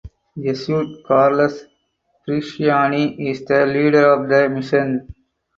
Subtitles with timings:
[0.43, 1.63] Jesuit Carlos
[2.27, 5.13] Bresciani is the leader of the mission.